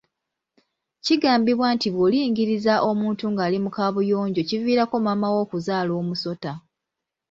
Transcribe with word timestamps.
Kigambibwa 1.05 1.67
nti 1.75 1.87
bw’olingiriza 1.93 2.73
omuntu 2.89 3.23
ng’ali 3.31 3.57
mu 3.63 3.69
kaabuyonjo 3.75 4.41
kiviirako 4.49 4.95
maama 5.05 5.27
wo 5.33 5.39
okuzaala 5.45 5.91
omusota. 6.01 6.51